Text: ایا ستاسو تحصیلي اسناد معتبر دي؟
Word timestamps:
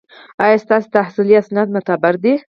ایا 0.43 0.57
ستاسو 0.63 0.87
تحصیلي 0.95 1.35
اسناد 1.37 1.67
معتبر 1.75 2.13
دي؟ 2.23 2.33